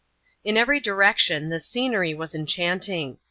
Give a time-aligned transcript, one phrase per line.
[0.43, 3.19] In every direction, the scenery was enchanting.